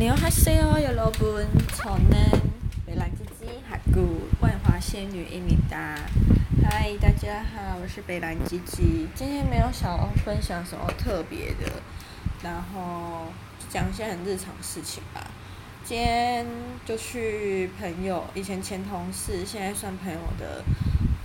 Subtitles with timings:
[0.00, 2.30] 你好，哈喽，有老本，从南
[2.86, 5.94] 北兰姐姐，哈古万华仙女伊米达，
[6.64, 8.82] 嗨，大家好，我是北兰姐姐，
[9.14, 11.82] 今天没有想要分享什么特别的，
[12.42, 13.26] 然后
[13.68, 15.20] 讲一些很日常事情吧。
[15.84, 16.46] 今天
[16.86, 20.64] 就去朋友以前前同事，现在算朋友的，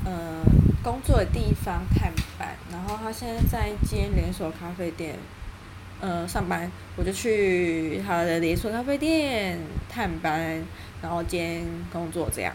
[0.04, 0.44] 呃，
[0.84, 5.18] 工作的地方探班，然后他现在在一间连锁咖啡店。
[6.02, 9.58] 呃，上班我就去他的连锁咖啡店
[9.90, 10.62] 探班，
[11.02, 12.54] 然后兼工作这样。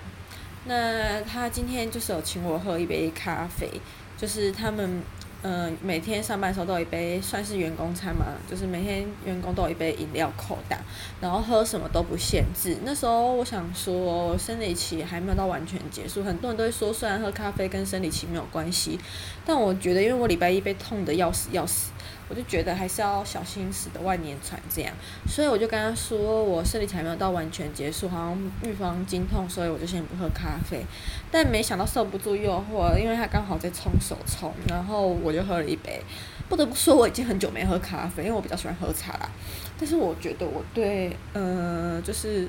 [0.66, 3.68] 那他今天就是有请我喝一杯咖啡，
[4.16, 5.02] 就是他们
[5.42, 10.78] 呃每天上班的时候都有一杯，算是员工餐嘛，就是每天员工都有一杯饮料扣打，
[11.18, 12.76] 然后喝什么都不限制。
[12.84, 19.00] 那时候我想说，生理期还没有到完全结束，很多人都会说，虽然喝咖啡跟生理期没有关系，
[19.46, 21.90] 但我觉得因为我礼拜一被痛得要死要死。
[22.30, 24.94] 我就觉得还是要小心驶得万年船这样，
[25.28, 30.86] 所以我就跟他说，我生理期还没有到完全结束，好像预防经痛，所以我就先不喝咖啡。
[31.28, 36.00] 但没想到受不住诱惑，因为他刚好在冲手冲，然后我就喝了一杯。
[36.48, 39.28] 不得不说，我已经很久没喝咖啡，因为我比较喜欢喝茶啦。
[39.76, 42.48] 但是我觉得我对，呃，就是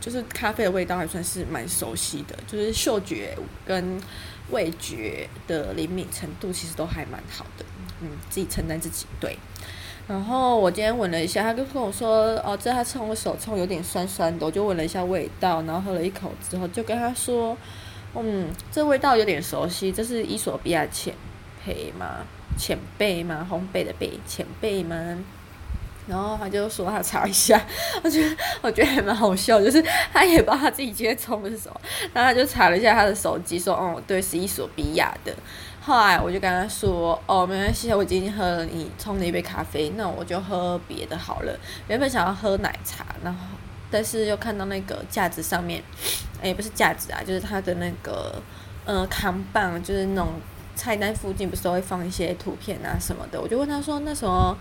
[0.00, 4.00] 就是咖啡的味道还算是蛮熟悉的，就是嗅觉跟
[4.50, 7.64] 味觉的灵敏程度其实都还蛮好的。
[8.00, 9.38] 嗯，自己承担自己对。
[10.08, 17.56] 然后我今天闻了一下，他就跟我说：“哦，这他冲的手冲有点酸酸的。”我就闻了一下味道，然后喝了一口之后，就跟他说
[18.14, 21.12] ：“嗯，这味道有点熟悉，这是伊索比亚浅
[21.66, 22.18] 焙吗？
[22.56, 23.44] 浅焙吗？
[23.50, 24.96] 烘焙的焙，浅焙吗？”
[26.06, 27.60] 然后他就说他查一下，
[28.04, 31.80] 我觉得我觉得还蛮好笑，就是他也不知道他自己今天冲的是什么，
[32.14, 35.34] 然后他就查了一下他的手机，说：“哦，对，是伊索比亚的。”
[35.86, 41.56] 后来我就跟他说：“哦，没关系，我已经喝了你冲的一杯咖啡，那我就喝别的好了。
[41.86, 43.38] 原本想要喝奶茶，然后
[43.88, 45.80] 但是又看到那个架子上面，
[46.42, 48.42] 诶，不是架子啊，就是他的那个
[48.84, 50.32] 嗯扛棒，就是那种
[50.74, 53.40] 菜单附近不是都会放一些图片啊什么的。
[53.40, 54.58] 我就问他说，那什么？”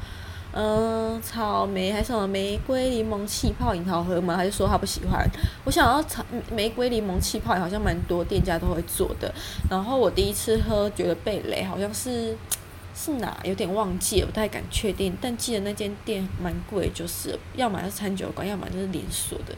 [0.58, 4.38] 嗯，草莓还是什么玫瑰柠檬气泡饮好喝吗？
[4.38, 5.30] 还是说他不喜欢？
[5.66, 9.30] 我想要草玫瑰柠檬气泡，好像蛮多店家都会做的。
[9.70, 12.34] 然后我第一次喝，觉得被雷，好像是
[12.96, 15.18] 是哪，有点忘记了，不太敢确定。
[15.20, 19.54] 但记得那间店蛮贵，就是要么是餐酒馆，要么就是连锁的，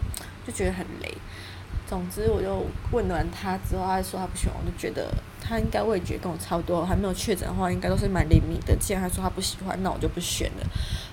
[0.47, 1.15] 就觉得很雷。
[1.87, 5.09] 总之，我就问完他之后，他说他不喜欢，我就觉得
[5.41, 8.75] 他应该味觉跟我差不多，还没有确诊的话，应该都是蛮灵敏的。
[8.75, 10.67] 既然他说他不喜欢，那我就不选了。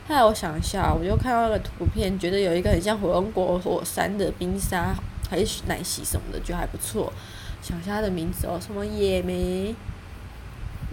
[0.08, 4.94] 后来我想一下，我就看到那个图片，觉得有一个很像火龙果火山的冰沙，
[5.30, 7.12] 还是奶昔什么的，觉得还不错。
[7.62, 9.74] 想一下他的名字哦，什么野莓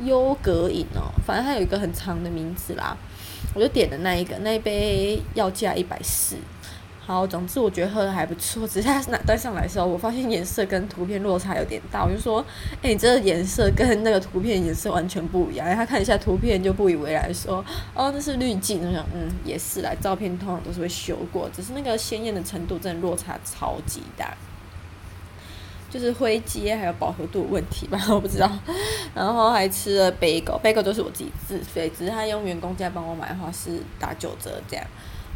[0.03, 2.95] 优格饮哦，反正他有一个很长的名字啦。
[3.55, 6.37] 我就点的那一个，那一杯要价一百四。
[7.11, 12.39] 好，总之我觉得喝的还不错，只是它拿端上来的时候，我发现颜色跟图片落差有点大，我就说，
[12.75, 15.67] 哎、欸，你这个颜色跟那个图片颜色完全不一样。
[15.67, 17.57] 然后他看一下图片就不以为然，说，
[17.93, 18.79] 哦，那是滤镜。
[18.87, 24.33] 我想，嗯，也是啦，照片通常都是会修过，只是那个鲜艳的程度真的落差超级大，
[25.89, 28.49] 就是灰阶还有饱和度问题吧，我不知道。
[29.13, 34.87] 然后还吃了 bagel，bagel 都是我自己自费，只是他用员工价帮我买的话是打九折这样。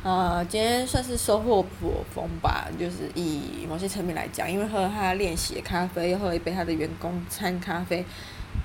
[0.05, 8.05] 啊、今天算是收获颇丰吧，就是以某些层面来讲，因为喝了他练习的咖啡，又喝了一杯他的员工餐咖啡，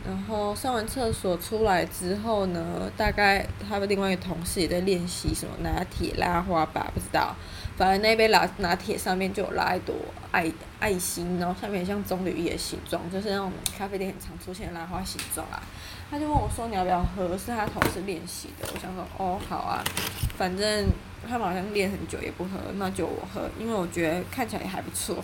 [0.07, 7.35] 然后上完厕所出来之后呢，大概他的另外一个同事也在练习什么拿铁拉花吧，不知道，
[7.75, 9.95] 反正那杯拿拿铁上面就有拉一朵
[10.31, 15.63] 爱爱心，然后上面像棕榈叶的形状，就是那种咖啡店很常出现的拉花形状啊。
[16.11, 18.69] 他就问我说：“你要不要喝？”是他同事练习的。
[18.75, 19.81] 我想说：“哦，好啊，
[20.37, 20.87] 反正
[21.31, 25.23] 他们好像练很久也不喝，那就我喝，因为我觉得看起来也还不错。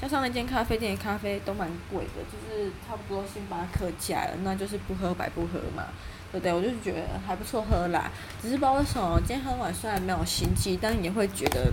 [0.00, 5.84] 加上那间咖啡店的咖啡都蛮贵的，就是差不多星巴克价了，那就是不喝白不喝嘛，
[6.30, 6.52] 对不对？
[6.52, 8.10] 我就觉得还不错喝啦。
[8.42, 11.72] 只是不知道为什么今天喝完虽然没有心悸，但也会觉得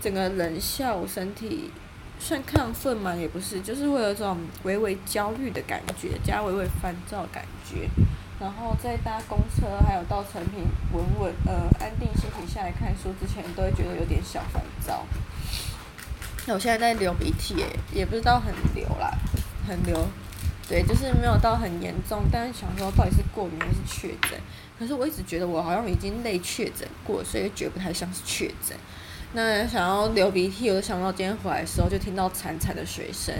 [0.00, 1.70] 整个人下午身体。”
[2.22, 7.88] 算亢奋嘛，也不是，就是会有这种微微焦虑的感觉，加微微烦躁感觉。
[8.40, 10.64] 然后在搭公车，还有到成品
[10.94, 15.04] 稳稳呃安定心情下来看书之前，都会觉得有点小烦躁。
[16.46, 19.12] 那我现在在流鼻涕，也不知道很流啦，
[19.68, 20.08] 很流，
[20.66, 24.40] 对，就是没有到很严重，但是想说到底是过敏还是确诊？
[24.78, 28.74] 可是我一直觉得我好像已经类确诊过，所以觉得不太像是确诊。
[29.34, 33.34] 那想要流鼻涕，我就想到今天回来的时候就听到惨惨的水声，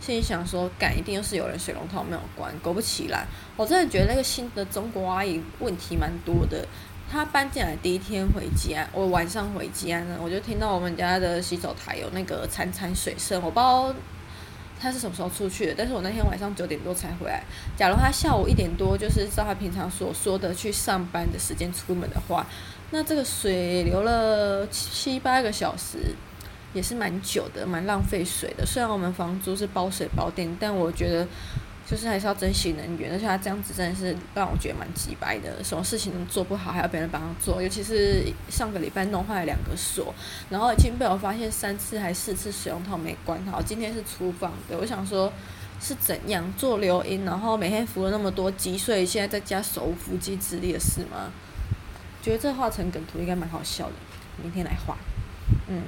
[0.00, 2.52] 心里想说，干一定又是有人水龙头没有关。
[2.62, 6.66] 果不其然，我真的觉得那个新的中国阿姨问题蛮多的。
[7.10, 13.94] 她搬进来第一天回家，我晚上回家呢，我就听到我们家的洗手台有那个潺潺水声，我不知道
[14.78, 17.42] 他是什么时候出去的，但是我那天晚上九点多才回来。
[17.76, 22.46] 假如他下午一点多，就是照他平常所说的去上班的时间出门的话，
[22.90, 26.14] 那这个水流了七八个小时，
[26.72, 28.64] 也是蛮久的，蛮浪费水的。
[28.66, 31.26] 虽然我们房租是包水包电，但我觉得。
[31.90, 37.62] 就是还是要珍惜能源，而且他这样子真的是让我觉得蛮机掰的，什么事情都做不好，还要别人帮他做。
[37.62, 40.14] 尤其是上个礼拜弄坏了两个锁，
[40.50, 43.62] 然后已经被我发现三次还四次水龙头没关好。
[43.62, 45.32] 今天是厨房的，我想说
[45.80, 51.32] 是怎样做留音，然后每天扶了那么多鸡，所以现在在家手无缚鸡之力的事吗？
[52.20, 53.94] 觉得这画成梗图应该蛮好笑的，
[54.42, 54.94] 明天来画。
[55.68, 55.84] 嗯。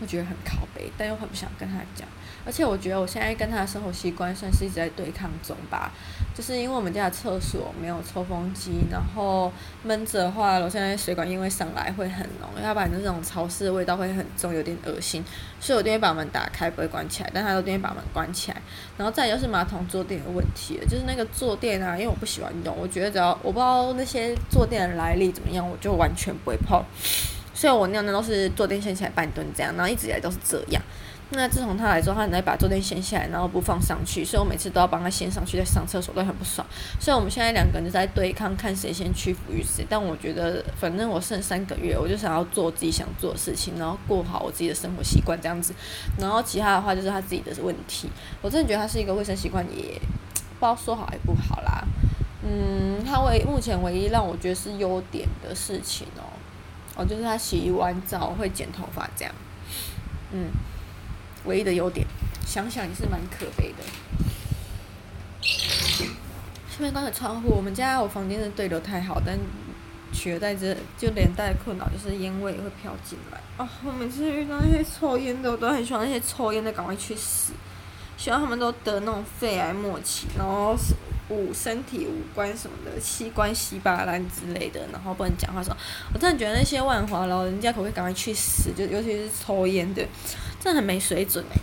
[0.00, 2.06] 我觉得很靠北，但又很不想跟他讲。
[2.46, 5.92] 而且我觉得我现在跟他的生活习惯算是一直在对抗中吧。
[6.34, 9.52] 就是因为我们家的厕所没有抽风机，然后
[9.82, 15.22] 闷着的话，楼下那水管因为上来会很浓，要不然就这种潮湿的味道会很重，有点恶心。
[15.58, 17.30] 所以我一定会把门打开，不会关起来。
[17.34, 18.62] 但他都一定会把门关起来。
[18.96, 26.80] 然后再就是马桶坐垫的问题，就是那个坐垫啊，因为我不喜欢用，我觉得只要我不知道那些坐垫的来历怎么样，我就完全不会碰。
[27.58, 30.80] 所以我尿尿都是坐垫掀起来半蹲这样，然后一直以来都是这样。
[31.30, 36.64] 那自从他来之后，他来把坐垫掀下来，然后不放上去，所以我每次都要帮他掀上去再上厕所，都很不爽。
[37.00, 39.84] 所以我们现在两个人就在对抗，看谁先屈服于谁。
[39.88, 45.74] 但我觉得，反正我剩三个月，我就想要做自己想做的事情，然后过好我自己的生活习惯这样子。
[46.16, 48.08] 然后其他的话就是他自己的问题。
[48.40, 50.00] 我真的觉得他是一个卫生习惯也
[50.60, 51.84] 不知道说好还不好啦。
[52.44, 56.37] 嗯，他唯目前唯一让我觉得是优点的事情哦。
[56.98, 59.32] 哦，就是他洗完澡会剪头发这样，
[60.32, 60.48] 嗯，
[61.44, 62.04] 唯一的优点，
[62.44, 63.84] 想想也是蛮可悲的。
[65.40, 69.38] 下面那个窗户，我们家我房间的对流太好，但
[70.12, 73.40] 取而代之就连带困扰就是烟味会飘进来。
[73.58, 77.52] 哦，我每次遇到那些抽烟的，我都很希望那些抽烟的赶快去死，
[78.16, 80.94] 希望他们都得那种肺癌末期，然后是。
[81.28, 85.76] 五身体五官什么的器官稀巴烂之类的，然后不能讲话说，
[86.12, 88.72] 我真的觉得那些万华老人家可不可以赶快去死？
[88.76, 90.02] 就尤其是抽烟的，
[90.60, 91.56] 真的很没水准哎！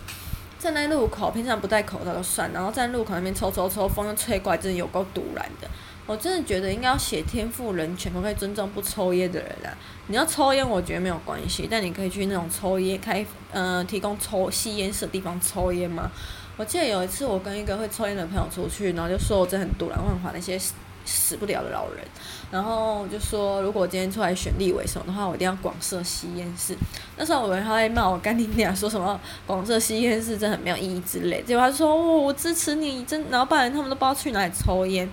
[0.58, 5.68] 站在路口，平常不戴口罩就算，然后站在路口那边抽抽抽，风又吹过来，真的有够赌烂的。
[6.06, 9.76] 我真的觉得应该要写天赋人权，可不可以尊重不抽烟的人啊？
[10.06, 16.10] 你要抽烟，我觉得没有关系，但你可以去那种抽烟开，嗯、呃，提供抽吸烟室的地方抽烟吗？
[16.56, 20.72] 我记得有一次，我跟一个会抽烟的朋友出去，然后就说我真的很堵然万华那些死
[21.04, 22.04] 死不了的老人，
[22.50, 26.74] 然后就说如果今天出来选立委什么的话，我一定要广设吸烟室。
[27.16, 35.08] 那时候我以为他会骂我干爹娘，说什么广设吸烟室真的很没有意义之类，结果他说哦，我支持你，真，然后不然他们都不知道去哪里抽烟。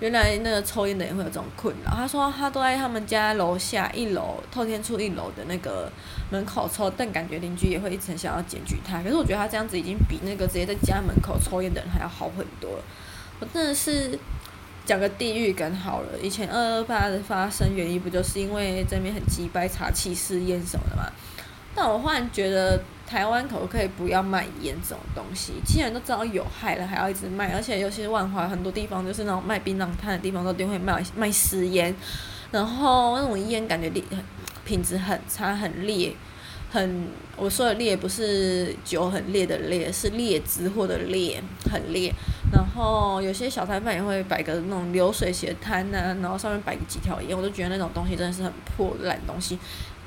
[0.00, 1.90] 原来那个抽烟的人会有这种困扰。
[1.94, 5.90] 他说他都在他们家楼下一楼透天厝一楼的那个
[6.30, 9.02] 门口抽，但感觉邻居也会一直很想要检举他。
[9.02, 12.80] 可是我觉得他这样子已经比那个直接在家门口抽烟的人还要好很多。
[13.38, 14.18] 我真的是
[14.84, 16.18] 讲个地狱梗好了。
[16.20, 21.10] 以前二二八的发生原因不就是因为这边很鸡掰查气试烟什么的吗？
[21.74, 22.80] 但我忽然觉得。
[23.10, 25.54] 台湾可不可以不要卖烟这种东西？
[25.66, 31.92] 既然都知道有害了，还要一直卖，而且尤其是万华很多地方，就是那种卖槟榔摊的地方，都一定会卖卖私烟，
[32.52, 34.00] 然后那种烟感觉劣，
[34.64, 36.14] 品质很差，很劣，
[36.70, 42.14] 很我说的劣不是酒很烈的烈，是劣质货的劣，很劣。
[42.52, 49.58] 然后有些小摊贩也会摆个那种流水席摊啊，然后上面摆几条烟，我都觉得那种东西真的是很破烂东西。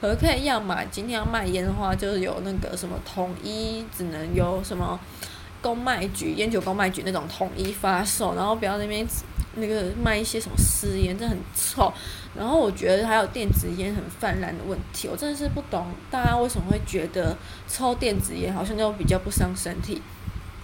[0.04, 0.86] 可不可以要买？
[0.92, 5.00] 今天要卖烟的话，就是有那个什么统一，只能有什么
[5.62, 9.08] 公卖局、烟酒公卖局那种统一发售，然后不要那边
[9.56, 11.90] 那个卖一些什么私烟，这很臭。
[12.36, 17.38] 然后我觉得还有电子烟很泛滥的问题，我真的是不懂大家为什么会觉得
[17.70, 20.02] 抽电子烟好像就比较不伤身体。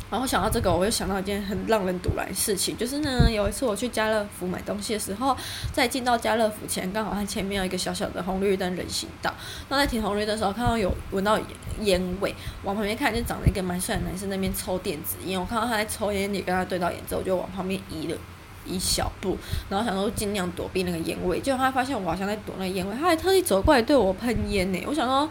[0.09, 5.37] 然后想到这个，我又想到一件很让人赌烂的事情，就是呢，有一次我去家乐福买东西的时候，
[5.71, 9.31] 在进到家乐福前，刚好它前面有一个小小的红绿灯人行道。
[9.69, 11.39] 那在停红绿灯的时候，看到有闻到
[11.81, 15.39] 烟味，往旁边看就长了一个蛮帅的男生那边抽电子烟。
[15.39, 18.17] 我看到他在抽烟，也跟他对到眼之后，我就往旁边移了
[18.65, 19.37] 一小步，
[19.69, 21.39] 然后想说尽量躲避那个烟味。
[21.39, 24.83] 结果他发现我好像在躲那个烟味，他还特地走过来对我喷烟呢。
[24.87, 25.29] 我想说。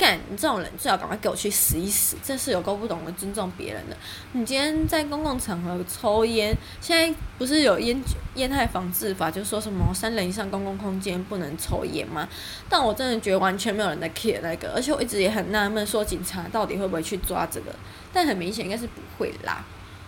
[0.00, 2.16] 干，你这种人最好赶快给我去死一死！
[2.24, 3.94] 真是有够不懂得尊重别人的。
[4.32, 8.02] 你今天在公共场合抽烟，现在不是有烟
[8.36, 12.26] 烟害防治法，就说什么三人以上公共空间不能抽烟吗？
[12.66, 17.66] 但我真的觉得完全没有人在 care 那个，而且我一直也很纳闷，说警察到底会不会去抓这个？
[18.10, 19.62] 但很明显应该是不会啦。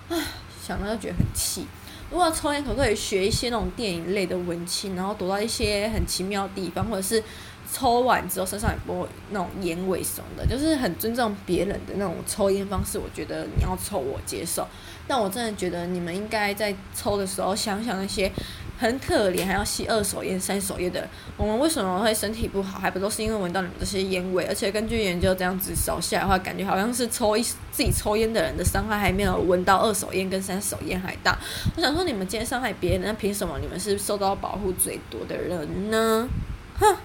[0.09, 0.17] 唉，
[0.67, 1.67] 想到就觉得很气。
[2.11, 7.23] 如果抽烟可不可以学一些那种电影类的文青，然后躲到一些很奇妙的地方，或者是
[7.73, 12.99] 抽完之后身上也不会那种烟味什么的，就是很尊重别人的那种抽烟方式。
[12.99, 14.69] 我觉得你要抽我接受，
[15.09, 18.31] 但我真的觉得你们应该在抽的时候想想那些。
[18.79, 22.81] 很可怜，还要吸二手烟、三手烟的人，我们为什么会身体不好？
[22.81, 24.45] 还不都是因为闻到你们这些烟味？
[24.47, 31.39] 而且根据研究，这样子扫下来的话，感觉好像是抽一自己抽烟的人的伤害还没有闻到二手烟跟三手烟还大。
[31.77, 36.29] 我想说，你们今天伤害别人，那凭什么你们是受到保护最多的人呢？
[36.81, 36.97] 哼！